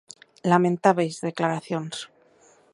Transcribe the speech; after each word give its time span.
Lamentábeis 0.51 1.15
declaracións. 1.27 1.95